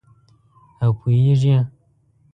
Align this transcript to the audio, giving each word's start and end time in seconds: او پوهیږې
او 0.83 0.89
پوهیږې 0.99 1.57